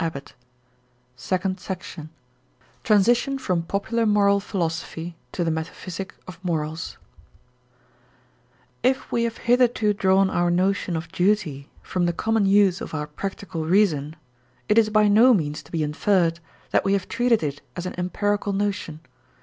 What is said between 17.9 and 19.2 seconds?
empirical notion.